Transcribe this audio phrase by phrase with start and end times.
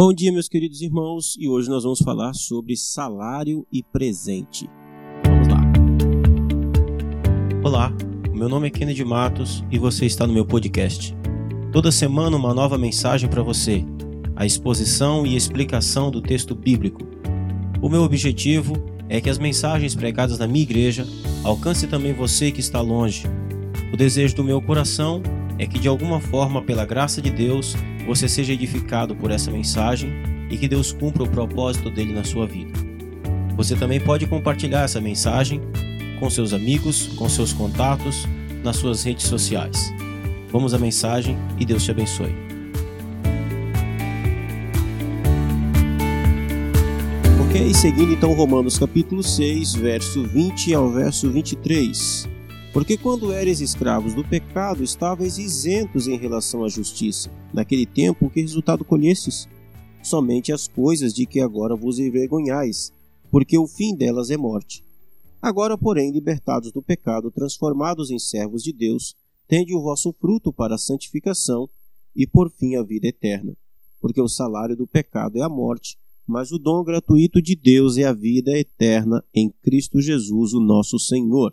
[0.00, 4.70] Bom dia, meus queridos irmãos, e hoje nós vamos falar sobre salário e presente.
[5.26, 5.60] Vamos lá.
[7.64, 7.92] Olá,
[8.32, 11.16] meu nome é Kennedy Matos e você está no meu podcast.
[11.72, 13.84] Toda semana uma nova mensagem para você,
[14.36, 17.00] a exposição e explicação do texto bíblico.
[17.82, 18.74] O meu objetivo
[19.08, 21.08] é que as mensagens pregadas na minha igreja
[21.42, 23.24] alcancem também você que está longe.
[23.92, 25.20] O desejo do meu coração
[25.58, 27.74] é que de alguma forma, pela graça de Deus,
[28.08, 30.10] você seja edificado por essa mensagem
[30.50, 32.72] e que Deus cumpra o propósito dele na sua vida.
[33.54, 35.60] Você também pode compartilhar essa mensagem
[36.18, 38.26] com seus amigos, com seus contatos,
[38.64, 39.92] nas suas redes sociais.
[40.50, 42.34] Vamos à mensagem e Deus te abençoe.
[47.46, 52.37] Ok, seguindo então Romanos capítulo 6, verso 20 ao verso 23.
[52.78, 57.28] Porque quando eres escravos do pecado, estavais isentos em relação à justiça.
[57.52, 59.48] Naquele tempo, que resultado colhestes?
[60.00, 62.92] Somente as coisas de que agora vos envergonhais,
[63.32, 64.84] porque o fim delas é morte.
[65.42, 69.16] Agora, porém, libertados do pecado, transformados em servos de Deus,
[69.48, 71.68] tende o vosso fruto para a santificação
[72.14, 73.56] e, por fim, a vida eterna.
[74.00, 78.04] Porque o salário do pecado é a morte, mas o dom gratuito de Deus é
[78.04, 81.52] a vida eterna em Cristo Jesus, o nosso Senhor.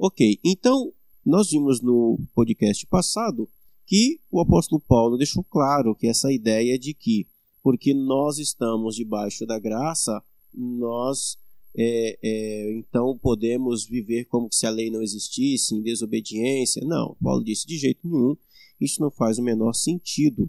[0.00, 0.92] Ok, então
[1.26, 3.48] nós vimos no podcast passado
[3.84, 7.26] que o apóstolo Paulo deixou claro que essa ideia de que,
[7.64, 10.22] porque nós estamos debaixo da graça,
[10.54, 11.36] nós
[11.76, 16.80] é, é, então podemos viver como se a lei não existisse, em desobediência.
[16.84, 18.36] Não, Paulo disse de jeito nenhum,
[18.80, 20.48] isso não faz o menor sentido,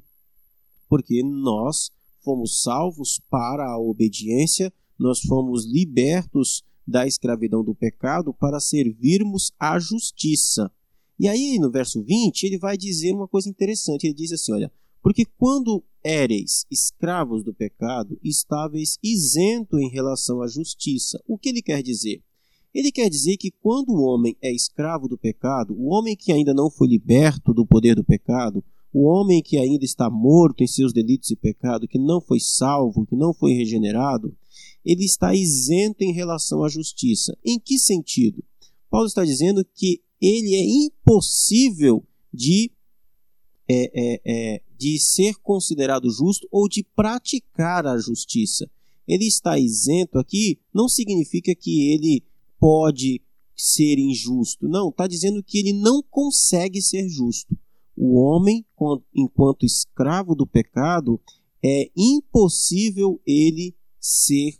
[0.88, 1.90] porque nós
[2.24, 9.78] fomos salvos para a obediência, nós fomos libertos da escravidão do pecado para servirmos à
[9.80, 10.72] justiça.
[11.20, 14.06] E aí, no verso 20, ele vai dizer uma coisa interessante.
[14.06, 20.48] Ele diz assim: Olha, porque quando éreis escravos do pecado, estáveis isento em relação à
[20.48, 21.22] justiça.
[21.28, 22.24] O que ele quer dizer?
[22.74, 26.54] Ele quer dizer que quando o homem é escravo do pecado, o homem que ainda
[26.54, 28.64] não foi liberto do poder do pecado,
[28.94, 33.06] o homem que ainda está morto em seus delitos e pecado, que não foi salvo,
[33.06, 34.36] que não foi regenerado,
[34.86, 37.38] ele está isento em relação à justiça.
[37.46, 38.44] Em que sentido?
[38.90, 42.04] Paulo está dizendo que ele é impossível
[42.34, 42.72] de,
[43.68, 48.70] é, é, é, de ser considerado justo ou de praticar a justiça.
[49.08, 52.24] Ele está isento aqui não significa que ele
[52.60, 53.22] pode
[53.56, 54.68] ser injusto.
[54.68, 57.58] Não, está dizendo que ele não consegue ser justo.
[57.96, 58.66] O homem,
[59.14, 61.20] enquanto escravo do pecado,
[61.64, 64.58] é impossível ele ser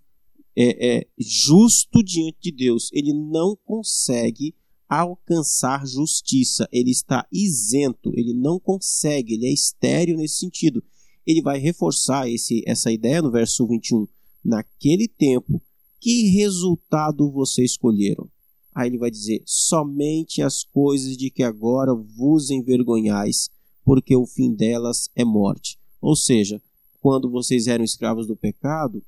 [0.62, 2.90] é, é, justo diante de Deus.
[2.92, 4.54] Ele não consegue
[4.90, 6.68] alcançar justiça.
[6.70, 8.12] Ele está isento.
[8.14, 9.36] Ele não consegue.
[9.36, 10.84] Ele é estéreo nesse sentido.
[11.26, 14.06] Ele vai reforçar esse, essa ideia no verso 21.
[14.44, 15.62] Naquele tempo,
[16.02, 18.30] que resultado vocês escolheram?
[18.76, 23.50] Aí ele vai dizer: somente as coisas de que agora vos envergonhais,
[23.86, 25.78] porque o fim delas é morte.
[26.02, 26.62] Ou seja,
[27.00, 29.02] quando vocês eram escravos do pecado,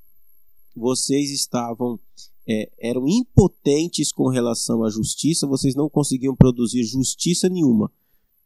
[0.76, 2.00] vocês estavam
[2.48, 7.92] é, eram impotentes com relação à justiça, vocês não conseguiam produzir justiça nenhuma.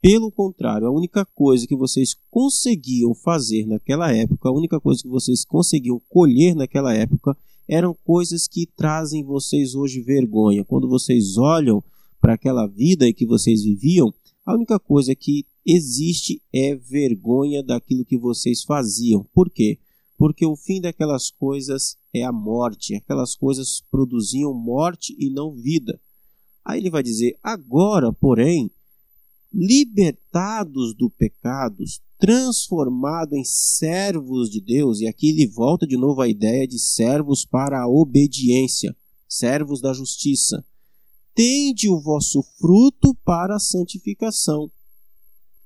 [0.02, 5.10] Pelo contrário, a única coisa que vocês conseguiam fazer naquela época, a única coisa que
[5.10, 7.36] vocês conseguiam colher naquela época,
[7.68, 10.64] eram coisas que trazem vocês hoje vergonha.
[10.64, 11.84] Quando vocês olham
[12.22, 14.14] para aquela vida que vocês viviam,
[14.46, 19.26] a única coisa que existe é vergonha daquilo que vocês faziam.
[19.34, 19.80] Por quê?
[20.18, 22.96] porque o fim daquelas coisas é a morte.
[22.96, 26.00] Aquelas coisas produziam morte e não vida.
[26.64, 28.72] Aí ele vai dizer: agora, porém,
[29.54, 31.84] libertados do pecado,
[32.18, 37.46] transformados em servos de Deus, e aqui ele volta de novo à ideia de servos
[37.46, 38.96] para a obediência,
[39.28, 40.66] servos da justiça.
[41.34, 44.72] Tende o vosso fruto para a santificação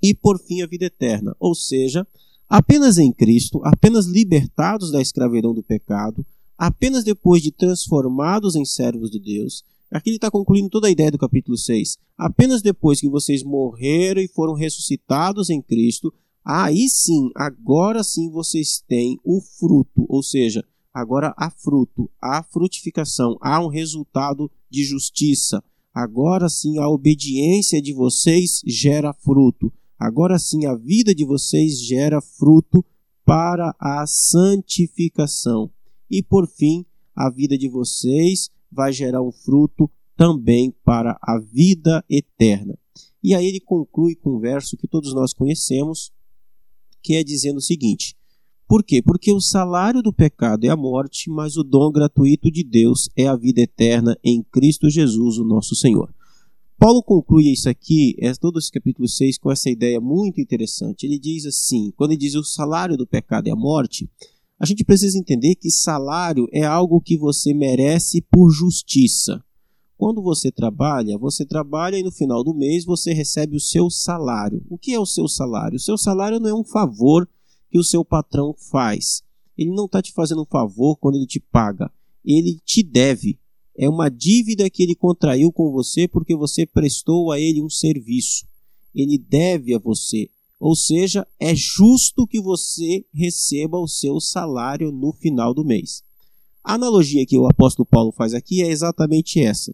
[0.02, 2.08] e por fim a vida eterna, ou seja,
[2.50, 6.26] Apenas em Cristo, apenas libertados da escravidão do pecado,
[6.60, 11.10] apenas depois de transformados em servos de Deus, aqui ele está concluindo toda a ideia
[11.10, 11.98] do capítulo 6.
[12.18, 16.14] Apenas depois que vocês morreram e foram ressuscitados em Cristo,
[16.44, 20.62] aí sim, agora sim vocês têm o fruto, ou seja,
[20.94, 25.64] agora há fruto, há frutificação, há um resultado de justiça.
[25.94, 29.72] Agora sim a obediência de vocês gera fruto.
[29.98, 32.84] Agora sim, a vida de vocês gera fruto
[33.26, 35.72] para a santificação.
[36.10, 36.86] E por fim,
[37.16, 42.78] a vida de vocês vai gerar um fruto também para a vida eterna.
[43.24, 46.12] E aí ele conclui com um verso que todos nós conhecemos,
[47.02, 48.16] que é dizendo o seguinte:
[48.68, 49.02] Por quê?
[49.02, 53.28] Porque o salário do pecado é a morte, mas o dom gratuito de Deus é
[53.28, 56.14] a vida eterna em Cristo Jesus, o nosso Senhor.
[56.78, 61.06] Paulo conclui isso aqui, é todo esse capítulo 6, com essa ideia muito interessante.
[61.06, 64.10] Ele diz assim: quando ele diz o salário do pecado é a morte,
[64.60, 69.42] a gente precisa entender que salário é algo que você merece por justiça.
[69.98, 74.62] Quando você trabalha, você trabalha e no final do mês você recebe o seu salário.
[74.70, 75.78] O que é o seu salário?
[75.78, 77.28] O seu salário não é um favor
[77.70, 79.24] que o seu patrão faz.
[79.58, 81.90] Ele não está te fazendo um favor quando ele te paga.
[82.24, 83.40] Ele te deve.
[83.78, 88.46] É uma dívida que ele contraiu com você porque você prestou a ele um serviço.
[88.94, 90.30] Ele deve a você.
[90.60, 96.04] Ou seja, é justo que você receba o seu salário no final do mês.
[96.64, 99.74] A analogia que o apóstolo Paulo faz aqui é exatamente essa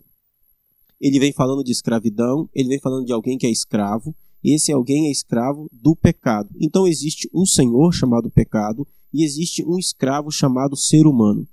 [0.99, 5.07] ele vem falando de escravidão, ele vem falando de alguém que é escravo, esse alguém
[5.07, 6.49] é escravo do pecado.
[6.59, 11.47] Então existe um senhor chamado pecado e existe um escravo chamado ser humano.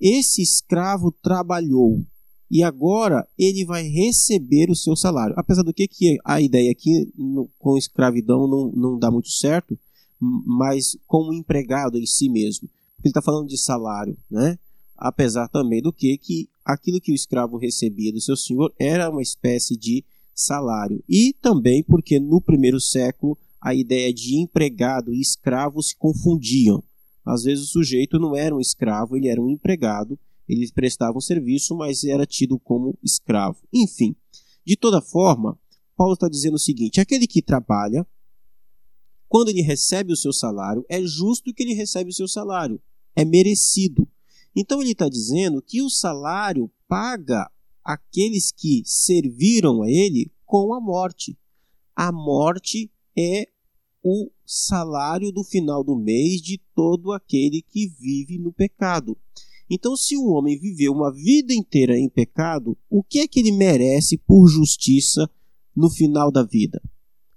[0.00, 2.04] Esse escravo trabalhou
[2.50, 5.34] e agora ele vai receber o seu salário.
[5.36, 9.78] Apesar do que, que a ideia aqui no, com escravidão não, não dá muito certo,
[10.20, 12.68] mas como empregado em si mesmo.
[12.96, 14.58] Porque ele está falando de salário, né?
[14.96, 19.22] apesar também do que, que aquilo que o escravo recebia do seu senhor era uma
[19.22, 20.04] espécie de
[20.34, 21.02] salário.
[21.08, 26.82] E também porque no primeiro século a ideia de empregado e escravo se confundiam.
[27.24, 31.20] Às vezes o sujeito não era um escravo, ele era um empregado, ele prestava um
[31.20, 33.58] serviço, mas era tido como escravo.
[33.72, 34.14] Enfim,
[34.64, 35.58] de toda forma,
[35.96, 38.06] Paulo está dizendo o seguinte: aquele que trabalha,
[39.28, 42.80] quando ele recebe o seu salário, é justo que ele recebe o seu salário,
[43.14, 44.08] é merecido.
[44.54, 47.50] Então ele está dizendo que o salário paga
[47.84, 51.38] aqueles que serviram a ele com a morte.
[51.94, 53.48] A morte é
[54.02, 59.18] o salário do final do mês de todo aquele que vive no pecado.
[59.68, 63.52] Então, se um homem viveu uma vida inteira em pecado, o que é que ele
[63.52, 65.28] merece por justiça
[65.74, 66.80] no final da vida?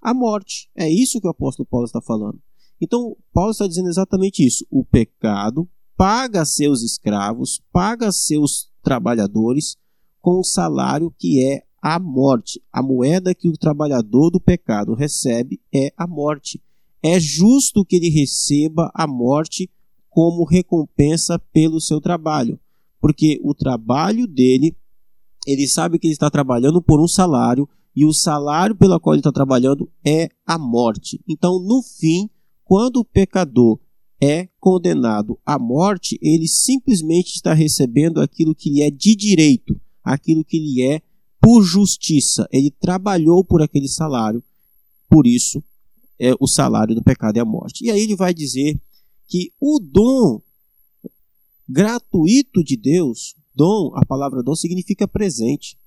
[0.01, 0.69] A morte.
[0.75, 2.39] É isso que o apóstolo Paulo está falando.
[2.79, 4.65] Então, Paulo está dizendo exatamente isso.
[4.69, 5.67] O pecado
[5.97, 9.75] paga seus escravos, paga seus trabalhadores
[10.21, 12.61] com o salário que é a morte.
[12.71, 16.61] A moeda que o trabalhador do pecado recebe é a morte.
[17.01, 19.69] É justo que ele receba a morte
[20.19, 22.59] como recompensa pelo seu trabalho,
[22.99, 24.75] porque o trabalho dele,
[25.47, 29.21] ele sabe que ele está trabalhando por um salário e o salário pelo qual ele
[29.21, 31.23] está trabalhando é a morte.
[31.25, 32.29] Então, no fim,
[32.65, 33.79] quando o pecador
[34.21, 40.43] é condenado à morte, ele simplesmente está recebendo aquilo que lhe é de direito, aquilo
[40.43, 41.01] que lhe é
[41.39, 42.45] por justiça.
[42.51, 44.43] Ele trabalhou por aquele salário,
[45.09, 45.63] por isso
[46.19, 47.85] é o salário do pecado é a morte.
[47.85, 48.77] E aí ele vai dizer
[49.29, 50.41] que o dom
[51.67, 55.77] gratuito de Deus, dom, a palavra dom significa presente.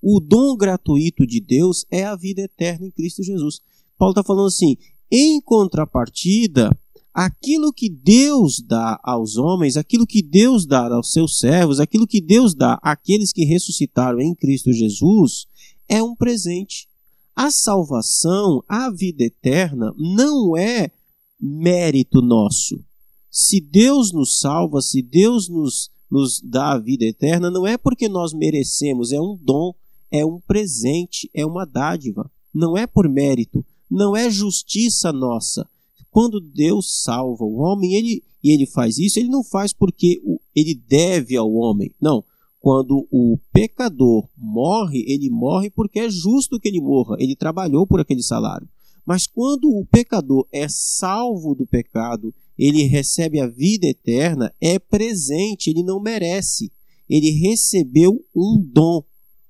[0.00, 3.60] O dom gratuito de Deus é a vida eterna em Cristo Jesus.
[3.98, 4.76] Paulo está falando assim:
[5.10, 6.70] em contrapartida,
[7.12, 12.20] aquilo que Deus dá aos homens, aquilo que Deus dá aos seus servos, aquilo que
[12.20, 15.46] Deus dá àqueles que ressuscitaram em Cristo Jesus,
[15.88, 16.88] é um presente.
[17.34, 20.90] A salvação, a vida eterna, não é
[21.42, 22.80] mérito nosso.
[23.30, 28.08] Se Deus nos salva, se Deus nos, nos dá a vida eterna, não é porque
[28.08, 29.74] nós merecemos, é um dom,
[30.10, 32.30] é um presente, é uma dádiva.
[32.54, 35.66] Não é por mérito, não é justiça nossa,
[36.12, 40.22] quando Deus salva o homem, ele, e ele faz isso, ele não faz porque
[40.54, 41.90] ele deve ao homem.
[41.98, 42.22] Não.
[42.60, 47.16] Quando o pecador morre, ele morre porque é justo que ele morra.
[47.18, 48.68] Ele trabalhou por aquele salário.
[49.04, 55.70] Mas quando o pecador é salvo do pecado, ele recebe a vida eterna, é presente,
[55.70, 56.70] ele não merece.
[57.08, 59.02] Ele recebeu um dom,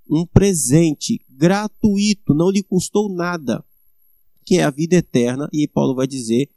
[0.08, 3.64] um presente gratuito, não lhe custou nada
[4.44, 6.48] que é a vida eterna, e Paulo vai dizer,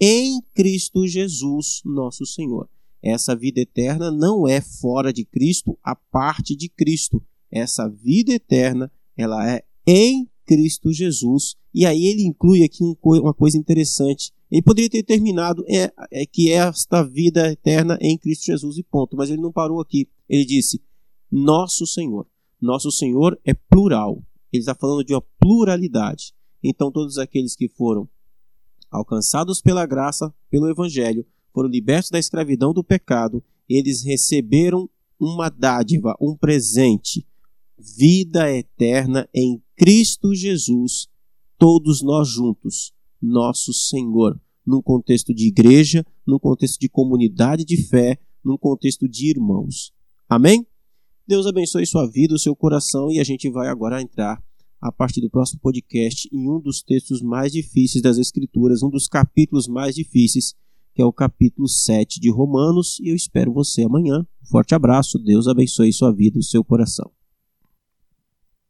[0.00, 2.68] em Cristo Jesus, nosso Senhor.
[3.02, 7.22] Essa vida eterna não é fora de Cristo, a parte de Cristo.
[7.50, 11.56] Essa vida eterna, ela é em Cristo Jesus.
[11.74, 14.32] E aí ele inclui aqui uma coisa interessante.
[14.50, 18.82] Ele poderia ter terminado é, é que é esta vida eterna em Cristo Jesus e
[18.82, 19.16] ponto.
[19.16, 20.08] Mas ele não parou aqui.
[20.28, 20.82] Ele disse
[21.30, 22.26] nosso Senhor.
[22.60, 24.22] Nosso Senhor é plural.
[24.52, 26.34] Ele está falando de uma pluralidade.
[26.62, 28.08] Então todos aqueles que foram
[28.90, 36.14] alcançados pela graça, pelo evangelho, foram libertos da escravidão do pecado, eles receberam uma dádiva,
[36.20, 37.26] um presente,
[37.78, 41.08] vida eterna em Cristo Jesus,
[41.58, 44.40] todos nós juntos, nosso Senhor.
[44.64, 49.92] num contexto de igreja, num contexto de comunidade de fé, num contexto de irmãos.
[50.28, 50.64] Amém?
[51.26, 54.40] Deus abençoe sua vida, o seu coração e a gente vai agora entrar
[54.80, 59.08] a partir do próximo podcast em um dos textos mais difíceis das Escrituras, um dos
[59.08, 60.54] capítulos mais difíceis,
[60.94, 64.24] que é o capítulo 7 de Romanos, e eu espero você amanhã.
[64.48, 67.10] Forte abraço, Deus abençoe sua vida, o seu coração.